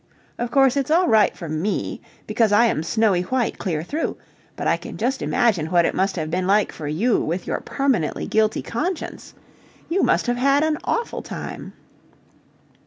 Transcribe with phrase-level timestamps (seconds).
[0.39, 4.17] Of course, it's all right for me, because I am snowy white clear through,
[4.55, 7.59] but I can just imagine what it must have been like for you with your
[7.59, 9.35] permanently guilty conscience.
[9.89, 11.73] You must have had an awful time.